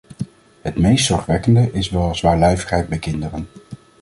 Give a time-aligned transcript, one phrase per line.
[0.61, 3.47] Het meest zorgwekkend is wel zwaarlijvigheid bij kinderen.